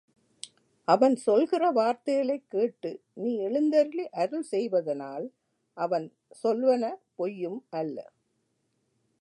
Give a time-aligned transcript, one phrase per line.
[0.87, 2.91] அவன் சொல்கிற வார்த்தைகளைக் கேட்டு
[3.13, 5.27] நீ எழுந்தருளி அருள் செய்வதனால்
[5.77, 6.07] அவன்
[6.43, 7.97] சொல்வன பொய்யும் அல்ல.